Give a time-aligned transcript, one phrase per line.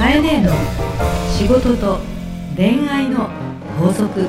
[0.00, 0.50] カエネの
[1.36, 1.98] 仕事と
[2.56, 3.28] 恋愛の
[3.78, 4.26] 法則。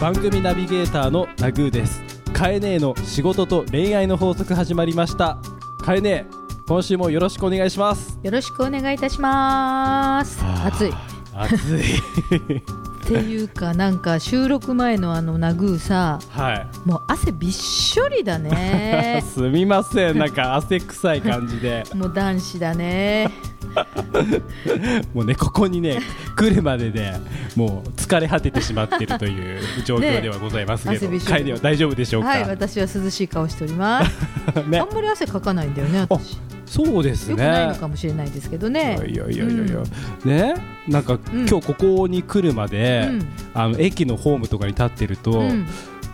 [0.00, 2.02] 番組ナビゲーターのナグーです。
[2.32, 5.36] カエネの仕事と恋愛の法則始まりました。
[5.84, 6.24] カエネ
[6.66, 8.18] 今週もよろしくお願いします。
[8.22, 10.42] よろしくお願いいたします。
[10.64, 10.88] 暑い。
[10.88, 10.92] っ
[11.34, 19.24] 暑いていうかなんか収録前のあのナグーさはもう汗びっしょりだいね。
[19.32, 20.18] すみません。
[20.18, 21.84] なんか汗臭い感じで。
[21.96, 23.30] もう男子だね。
[25.14, 26.00] もうねここにね
[26.36, 27.12] 来るまでで
[27.54, 31.32] もう疲れ果ててしまっているという状況ではございますけど、ね汗びっしょり。
[31.32, 34.68] カエネは大丈夫でしょうか、はい私は涼しい顔しております。
[34.68, 34.80] ね。
[34.80, 37.32] あんまり汗かかないんだよね私そうですね。
[37.32, 38.98] よくないのかもしれないですけどね。
[39.06, 39.82] いやいやいやいや、
[40.24, 40.54] ね？
[40.86, 43.28] なんか、今日ここに来るまで、うん。
[43.54, 45.66] あの駅のホームとかに立ってると、うん。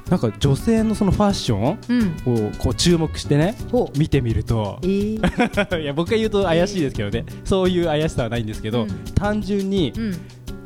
[0.09, 1.79] なんか女性のそのファッション
[2.27, 2.49] うん。
[2.49, 3.99] をこう注目してねほう。
[3.99, 4.79] 見てみると。
[4.83, 5.81] えー。
[5.83, 8.89] いや僕が言うと怪しいですけどね、そういう怪しさはないんですけど、うん。
[9.15, 10.15] 単純にうん。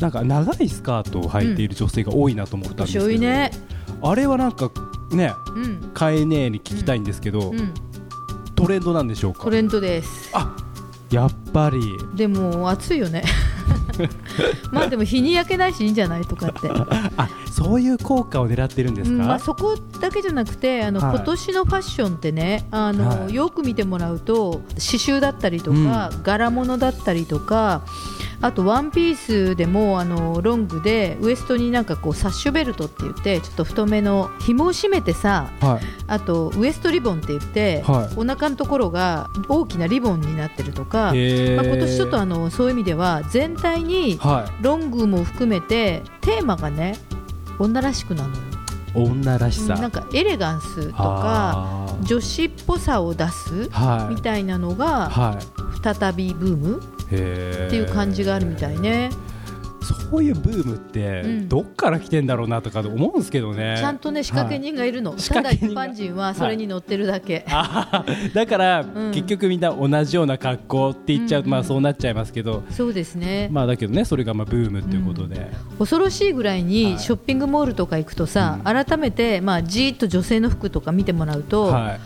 [0.00, 3.50] なんか長いスカートを履いている女性が多いなと思ったんですけど、年多いね。
[4.02, 4.70] あれはなんか
[5.12, 5.91] ねうん。
[5.95, 7.73] カエネに聞きたいんですけど、うん
[8.59, 9.45] トレンドなんでしょうか？
[9.45, 10.31] トレンドです。
[10.33, 10.55] あ
[11.11, 11.97] やっぱり。
[12.14, 13.25] でも暑いよね。
[14.70, 16.23] まあでも日に焼けないしいいんじゃない？
[16.23, 16.69] とかって。
[17.17, 21.17] あそういう効果を狙ってるんですか、うんまあ、そこだけじゃなくてあの、はい。
[21.17, 23.34] 今年のファッションってねあの、はい。
[23.34, 27.83] よく見てもらうと刺繍だったりとか、柄物だったりとか
[28.41, 35.81] あとワンピースでもあのロングでウエストになんかこうサッシュベルトって言ってちょっと太めの紐を締めてさはい。
[36.06, 38.14] あとウエストリボンって言って、はい。
[38.17, 44.62] お腹のところが大きなリボンになってるとか、まあ、今年ちょっとあのそういう意味では全体にはい。
[44.62, 46.97] ロングも含めてテーマがね
[47.59, 48.42] 女らしくなのよ。
[48.95, 54.14] 女らしさ、うんなんかエレガンスとか女子っぽさを出すはい。
[54.14, 55.45] みたいなのがはい。
[55.83, 56.79] 再びブーム？
[56.79, 59.11] っていう感じがあるみたいね
[60.11, 61.48] そういうブームってうん。
[61.48, 69.13] どっから来てんだろうなとか思うんですけどね、ちゃんとね仕掛け人がいるの、仕ただ一般人はそれに乗ってるだけ、あーだから、ん。
[69.13, 76.64] 結局みんな同じような格好って言っちゃうと、うんまあそうなっちゃいますけど、そうですね、まあだけどねそれがまあブームっていうことで、恐ろしいぐらいはい。
[76.64, 78.64] にショッピングモールとか行くとさ、うん。
[78.64, 82.01] 改めて、まあ、じーっと女性の服とか見てもらうと、はい。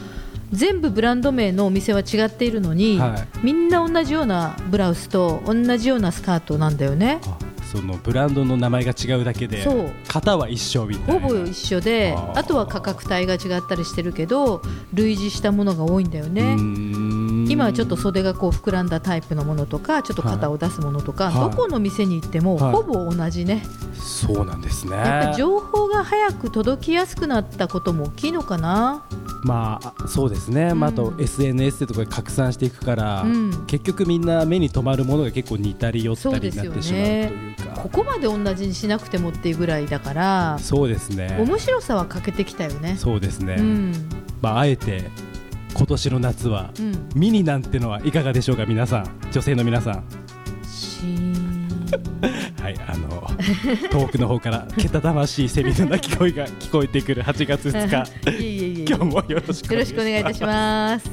[0.52, 3.38] 全部ブランド名のお店は違っているのに、はい。
[3.42, 7.20] みんな同じようなブラウスと同じようなスカートなんだよね。
[7.24, 7.38] あ
[7.72, 9.66] そのブランドの名前が違うだけで
[10.06, 11.20] 型は一緒みたいな。
[11.26, 14.60] ほぼ一緒であとは価格帯が違ったりしてるけど
[14.92, 16.54] 類似したものが多いんだようね
[17.48, 21.50] 今はちょっと袖がこう膨らんだタイプのものとかちょっと肩を出すものとか、はい。
[21.50, 22.72] どこの店に行ってもはい。
[22.74, 23.64] ほぼ同じね、
[23.94, 24.96] そうなんですね。
[24.96, 29.04] やっぱ情報が早く届きやすくなったことも大きいのかな。
[29.44, 33.64] まああそうですね、まあ、あとうん SNS とかで拡散していくから、うん。
[33.66, 37.82] 結局みんな目に留まるものが結構似たり寄ったりになってしまうというか。
[37.82, 41.36] ここまで同じにしなくてもっていうぐらいだからそうですね。
[41.40, 42.96] 面白さは欠けてきたよね。
[42.96, 43.92] そうですね、うん。
[44.40, 45.10] まあ、あえて
[45.74, 47.08] 今年の夏はうん。
[47.14, 49.20] ミニなんてのはいかがでしょうか皆さん。
[49.32, 50.04] 女性の皆さん。
[52.62, 53.26] はいあの
[53.90, 58.88] 遠くの方からけたたましいセミの鳴き声が聞こえてくる8月2日。
[58.88, 61.10] 今日もよろしくよろしくお願いいたします。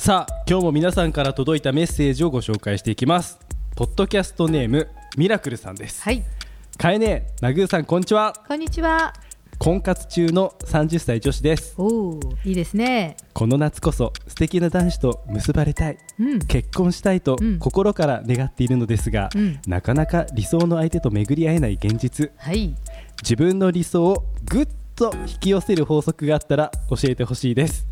[0.00, 3.38] さあ今日も皆さんから届いたメッセージをご紹介していきます。
[3.76, 6.02] ポッドキャストネームミラクルさんです。
[6.02, 6.24] はい
[6.78, 8.34] かえねえなぐーさんこんにちは。
[8.48, 9.12] こんにちは。
[9.58, 11.74] 婚活中の30歳女子です。
[11.78, 13.16] おおいいですね。
[13.32, 15.98] この夏こそ素敵な男子と結ばれたい。
[16.18, 16.38] うん。
[16.40, 17.58] 結婚したいとうん。
[17.60, 19.60] 心から願っているのですが、うん。
[19.68, 22.32] なかなか理想の相手と巡り合えない現実。
[22.36, 22.74] はい。
[23.22, 27.86] 自分の理想をぐっと引き寄せる法則があったら教えてほしいです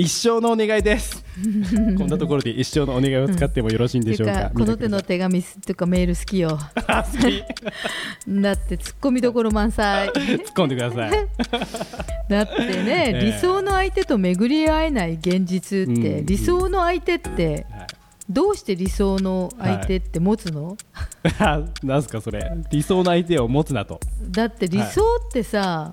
[0.00, 1.22] 一生のお願いです。
[1.98, 6.58] こんなところで一生のお願いを使ってもよろしいんでしょうか、うかこの手の手紙すっていうかメール好きよ。
[6.86, 7.44] あ好き。
[8.40, 10.08] だって突っ込みどころ満載。
[10.08, 11.10] 突っ込んでください。
[12.30, 13.20] だってね、ええ。
[13.26, 17.86] 理想の相手と巡り合えない現実って、うん理想の相手ってはい。
[18.30, 20.78] どうして理想の相手って持つの、
[21.40, 22.50] あなんすかそれ。
[22.70, 24.00] 理想の相手を持つなと、
[24.30, 25.92] だって理想ってさ、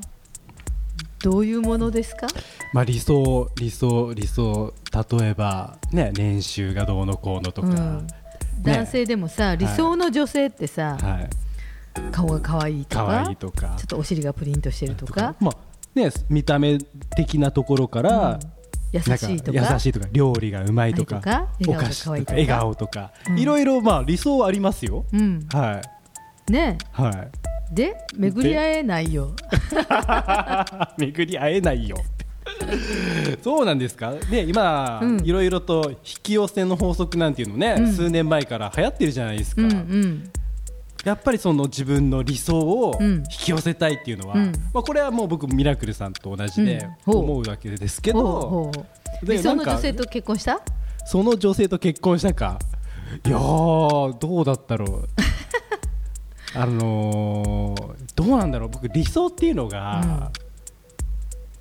[1.23, 2.27] どういうものですか？
[2.73, 4.73] まあ、理想理想理想
[5.19, 8.07] 例えばね年収がどうのこうのとか、うん。
[8.61, 11.29] 男性でもさ、理想の女性ってさ、はい。
[12.11, 13.75] 顔が可愛いとか可愛いとか。
[13.77, 15.35] ちょっとお尻がプリンとしてるとか。
[15.39, 15.57] まあ
[15.95, 16.77] ね見た目
[17.15, 18.39] 的なところから、
[18.91, 19.73] 優しいとか。
[19.73, 20.07] 優しいとか。
[20.11, 21.17] 料理がうまいとか。
[21.67, 23.39] お菓子とかか笑顔とか、うん。
[23.39, 25.47] いろいろまあ理想はありますよ、うん。
[25.51, 25.81] は
[26.47, 26.51] い。
[26.51, 26.77] ね。
[26.91, 27.75] はい。
[27.75, 29.33] で巡り会えないよ。
[30.97, 31.97] 巡り会えないよ
[33.43, 34.13] そうなんですか？
[34.29, 35.19] で今、うん。
[35.25, 37.93] いろいろと引き寄せの法則なんていうのね、うん。
[37.93, 40.31] 数年前から流行ってるじゃないですか、うんうん。
[41.05, 43.17] やっぱりその自分の理想をうん。
[43.17, 44.51] 引き寄せたいっていうのは、うん。
[44.73, 48.71] まあ、これはもう僕ミラクルさんと同じで思うわけですけど、ほ
[49.23, 50.59] うで理想のなんか女性と結婚した？
[51.05, 52.59] その女性と結婚したか？
[53.25, 55.07] いやーどうだったろう。
[56.55, 58.69] あのーどうなんだろう。
[58.69, 60.31] 僕理想っていうのが、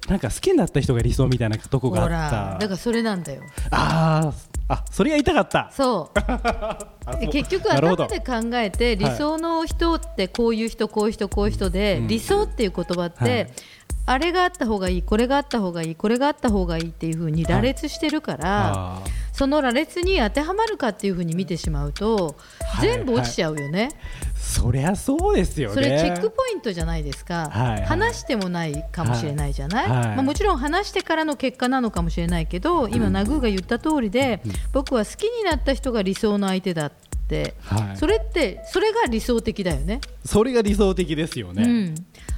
[0.09, 2.59] なんか好きになった人が理想みたいなとこがあった。
[2.59, 3.43] だからそれなんだよ。
[3.71, 5.71] あーあそれが言いたかった。
[5.73, 7.27] そう。
[7.31, 12.09] 結局頭で考えて理想の人ってこういう人こういう人こういう人で、うん。
[12.09, 13.53] 理想っていう言葉って、はい。
[14.09, 23.91] あれがあった方がいいこれがあった方がいいこれがあった方がいいっていう風に羅列してるから、あーその羅列に当てはまるかっていう風に見てしまうと、はい全部落ちちゃうよね、
[24.35, 25.75] そりゃそうですよね。
[25.75, 27.85] それチェックポイントじゃないですか、はいはい。
[27.85, 30.09] 話してもないかもしれないじゃない、はいはい。
[30.17, 34.43] まあ、もちろん話してからの結果なのかもしれないけど今、ナグーが言った通りで、
[34.73, 36.91] 僕は好きになった人が理想の相手だ
[37.61, 37.97] はい。
[37.97, 40.01] それってそれが理想的だよね。
[40.25, 41.95] それが理想的ですよね、うん、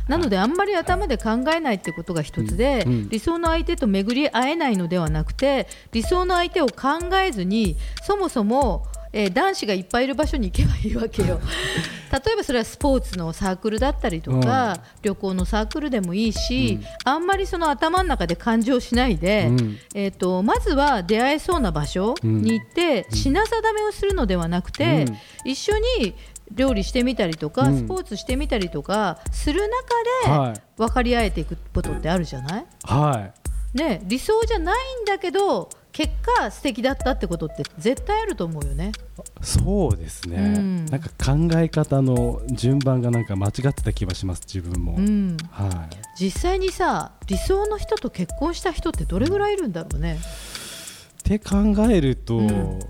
[0.08, 3.08] なのであんまり頭で考えないってことが一つで、うんうん。
[3.08, 11.40] 理想の相手と巡り会えないのではなくて理想の相手を考えずにそもそも、えー男子がいっぱいいる場所に行けばいいわけよ。
[12.10, 19.78] 例えばそれはスポーツのサークルだったりとか、旅行のサークルでもいいし、あんまりその頭の中で感情しないで、うん。
[19.94, 25.18] えー、とまずは出会えそうな場所に行って、品定めをするのではなくて、うん。
[25.50, 26.14] 一緒に
[26.54, 27.78] 料理してみたりとか、うん。
[27.78, 29.60] スポーツしてみたりとかする
[30.24, 30.60] 中で、はい。
[30.78, 33.30] 分かり合えていくことってあるじゃない、は
[33.74, 33.78] い。
[33.78, 35.68] ね、理想じゃないんだけど
[35.98, 38.92] 結果素敵だったってことって絶対あると思うよね。
[39.42, 50.20] そうですね、うんなんか考え方の順番がなんか間違ってた気がします自分も、うん、はい実際にさ理想の人と結婚した人ってどれぐらいいるんだろうね。
[50.20, 51.56] って考
[51.90, 52.80] えると、うん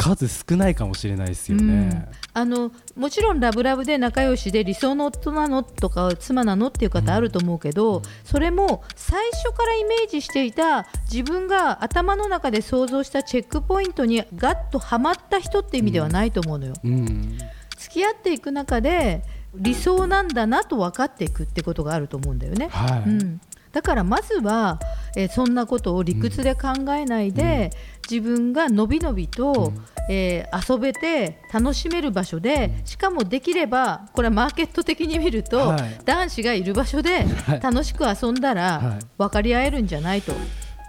[0.00, 16.74] 数少ないかもしれないですよね、あのもちろんラブラブで仲良しで理想の夫なのとか妻なのっていう方あると思うけど、それも最初からイメージしていた自分が頭の中で想像したチェックポイントにガッとはまった人って意味ではないと思うのよ。
[16.82, 17.38] うん。
[17.76, 19.22] 付き合っていく中で
[19.54, 22.68] 理想なんだなと分かっていくってことがあると思うんだよね。
[22.70, 23.40] はい、うん、
[23.72, 24.80] だからまずは、
[25.16, 27.70] えーそんなことを理屈で考えないで、
[28.08, 29.72] 自分がのびのびと、
[30.08, 36.00] えー遊べて楽しめる場所でしかもできればこれはマーケット的に見ると、はい。
[36.04, 37.60] 男子がいる場所ではい。
[37.60, 39.06] 楽しく遊んだらはい。
[39.18, 40.32] 分かり合えるんじゃないと。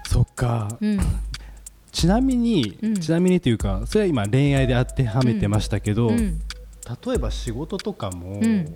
[0.08, 0.68] そっか。
[0.82, 1.00] うん。
[1.92, 2.94] ちなみに、うん。
[2.96, 6.40] ちなみにというかそれは今恋愛で当てはめてましたけど、うん。
[7.06, 8.74] 例えば仕事とかも、うん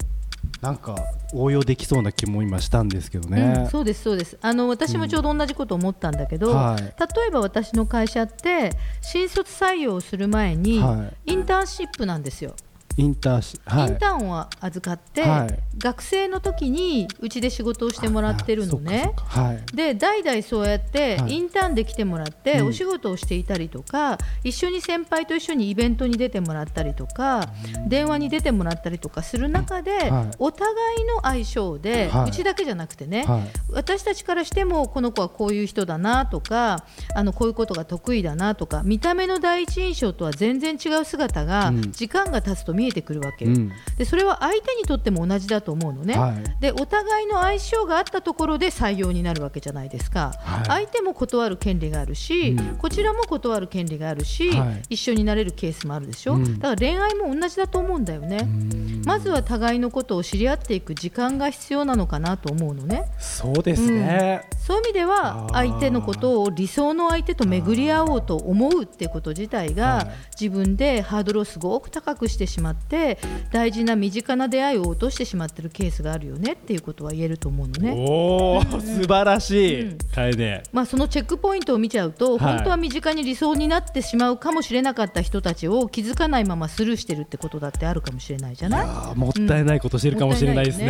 [0.62, 0.95] なんか
[1.33, 4.38] 応用できそうな気も今したんですけどうんね、そうですそうです。
[4.42, 6.81] あの私もちょうど同じこと思ったんだけど、はい。
[6.81, 8.71] 例えば私の会社って
[9.01, 12.56] 新卒採用をする前に、はインターンシップなんですよ。
[12.97, 13.89] インターシはい。
[13.89, 15.59] インターンを預かって、はい。
[15.77, 19.13] 学生の時にうちで仕事をしてもらってるのね。
[19.27, 19.75] はい。
[19.75, 21.33] で代々そうやってはい。
[21.33, 22.68] インターンで来てもらってうん。
[22.68, 27.50] お仕事をしていたりとか、一緒に先輩と一緒にイベントに出てもらったりとか、
[27.88, 30.36] 電話に出てもらったりとかする中で、はい。
[30.39, 32.29] お互いの相性で、はい。
[32.29, 33.41] うちだけじゃなくてね、はい。
[33.72, 41.91] 私たちからしてもこの子はこういう人だなとかあのこういうことが得意だなとか見た目の第一印象とは全然違う姿が、うん。
[41.91, 43.46] 時間が経つと見えてくるわけ。
[43.46, 43.72] よ、うん。
[43.98, 46.62] でそれは相手にとっても同じだと思うのね、はい。
[46.62, 50.65] でお互いの相性があったところで採用になるわけじゃないですか、はい。
[50.65, 52.77] 相手も断る権利があるし、うん。
[52.77, 54.82] こちらも断る権利があるし、はい。
[54.92, 56.60] 一緒になれるケースもあるでしょ、うん。
[56.60, 59.01] だから恋愛も同じだと思うんだよね、うん。
[59.06, 63.06] まずは互いのことを知り合っていく時間が必要なのかなと思うのね。
[63.20, 69.74] そうですね、そういう意味では相手のことを理想の相手と巡り合おうと思うってこと自体はい。
[69.75, 70.08] が
[70.39, 73.17] 自分でハードルをすごく高くしてしまって
[73.51, 77.94] 大事な身近な出会いを落としてしまってるケースがあるよねっていうことは言えると思うのね。
[77.98, 79.98] おお、素晴らしい、うん。
[80.13, 80.63] 楓。
[80.72, 82.53] まあ、そのチェックポイントを見ちゃうと、はい。
[82.55, 88.82] 本当は身近に理想になってしまうかもしれなかった人たちを気づかないままスルーしてるってことだってあるかもしれないじゃない？
[88.82, 90.88] あーもったいないことしてるかもしれないですうん。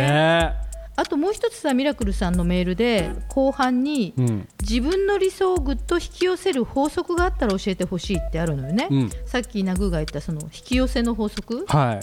[0.96, 9.10] あともう一つさミラクルさんのメールで後半にうん、自分の理想をぐっと引き寄せる法則があったら教えてほしいってあるのよね、うん。
[9.26, 11.66] さっきナグーが言ったその引き寄せの法則。
[11.68, 12.00] はい、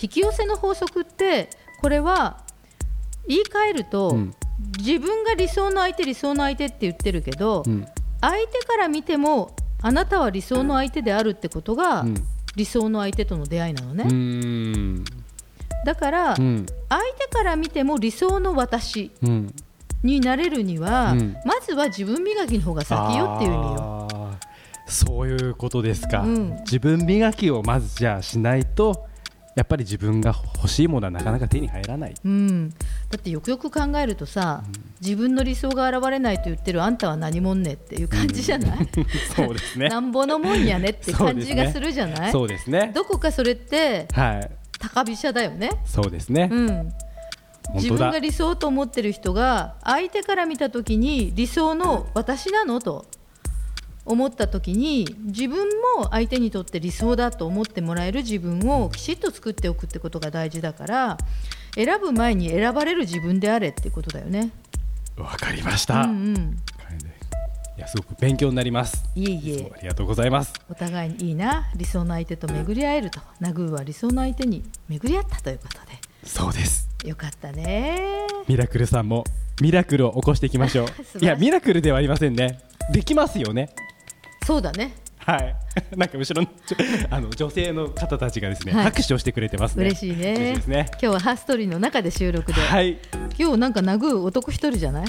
[0.00, 2.44] 引き寄せの法則ってこれは
[3.26, 4.34] 言い換えると、うん。
[4.78, 7.86] 自分が理想の相手理想の相手って言ってるけど、うん。
[8.20, 12.14] 相手から見てもあなたは理想の相手であるってことが、うん。
[12.56, 14.04] 理想の相手との出会いなのね、
[15.84, 16.66] だから、うん。
[16.88, 19.54] 相手から見ても理想の私うん。
[20.02, 21.36] になれるには、うん。
[21.44, 24.08] まずは自分磨きの方が先よっていう意味よ。
[24.86, 26.56] そういうことですか、うん。
[26.60, 29.08] 自分磨きをまずじゃあしないと
[29.58, 32.14] やっぱり自分が欲しいものはなかなか手に入らない。
[32.24, 32.76] うん、だ
[33.16, 34.62] ってよくよく考えるとさ、
[35.00, 38.88] 自分の理想が現れないと言ってるあんたは何もんねっていう感じじゃない、
[39.34, 39.88] そうですね。
[39.90, 42.92] なんぼのもんやねって感じがするじゃない、そうですね。
[42.94, 46.92] どこかそれってはい高飛車だよね、そうですね、うん、
[47.74, 53.06] 自分が理想と思ってる人が相手から見た時に理想の私なのと
[54.06, 55.66] 思った時に自分
[55.98, 61.18] も相手にとって理想だと思ってもらえる自分をきちっと作っておくってことが大事だから
[61.74, 64.50] 選ぶ前に選ばれる自分であれってことだよね。
[65.18, 66.56] わかりましうた、んうん、
[67.78, 69.04] いやすごく勉強になります。
[69.14, 69.72] いえいえ。
[69.74, 70.52] ありがとうございます。
[70.68, 75.78] お互いにいいな理想の相手と巡り合えるとナグーは理想の相手に巡り合ったということ
[76.24, 76.88] そうです。
[76.98, 78.26] でよかったね。
[78.48, 79.24] ミラクルさんも
[79.62, 80.86] ミラクルを起こしていきましょう。
[81.18, 81.24] い。
[81.24, 82.58] いやミラクルではありませんね。
[82.92, 83.70] できますよね。
[84.46, 84.94] そうだね。
[85.18, 85.56] はい。
[85.96, 86.48] なんか後ろの
[87.10, 88.84] あの女性の方たちがですね、はい。
[88.84, 89.84] 拍手をしてくれてますね。
[89.84, 90.34] 嬉しいね。
[90.34, 90.86] 嬉しいですね。
[90.92, 92.98] 今日はハーストーリーの中で収録で、はい。
[93.38, 95.06] 今日なんかナグー男一人じゃない？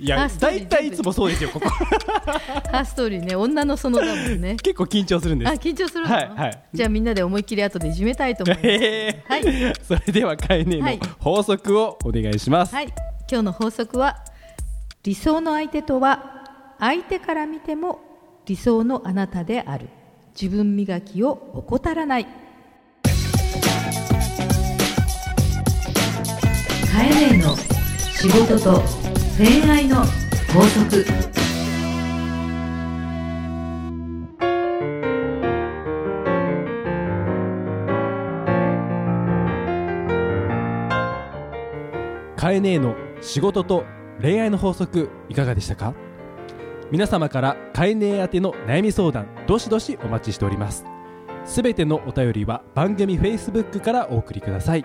[0.00, 1.68] いや大体いつもそうですよここ。
[2.70, 3.36] ハーストーリーね。
[3.36, 4.56] 女の園だもんね。
[4.56, 6.58] 結構緊張するんであす緊張するの、はいはい。
[6.72, 8.66] じゃあみんなで思いっきり後でいじめたいと思います。
[8.66, 9.74] へーはい。
[9.82, 11.00] それではカエネのはい。
[11.20, 12.86] 法則をお願いします、はい
[13.26, 14.18] 今日の法則は
[15.02, 16.44] 理想の相手とは
[16.78, 18.00] 相手から見ても
[18.44, 19.88] 理想のあなたである。
[20.40, 22.26] 自分磨きを怠らない。
[26.92, 28.82] カエネの仕事と
[29.36, 31.04] 恋愛の法則。
[42.36, 43.84] カエネの仕事と
[44.22, 45.94] 恋愛の法則いかがでしたか？
[46.92, 50.84] 皆様からカエネ宛ての悩み相談どしどしお待ちしております。
[51.44, 54.84] すべてのお便りは番組 Facebook からお送りください。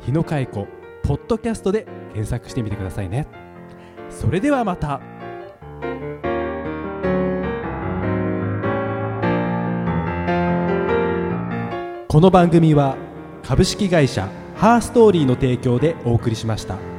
[0.00, 0.66] 日野佳子
[1.04, 1.84] ポッドキャストで
[2.14, 3.28] 検索してみてくださいね。
[4.20, 5.00] それではまた
[12.06, 12.98] この番組は
[13.42, 16.89] 株式会社ハーストーリーの提供でお送りしました。